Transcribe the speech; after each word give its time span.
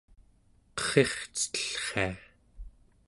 qerrircetellria 0.85 2.15